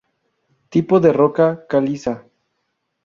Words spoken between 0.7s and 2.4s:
Tipo de roca: Caliza.